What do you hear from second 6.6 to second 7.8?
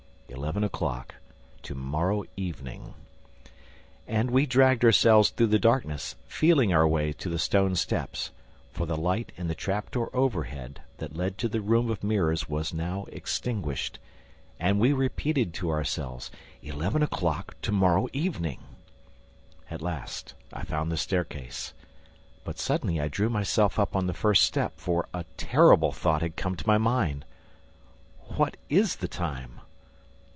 our way to the stone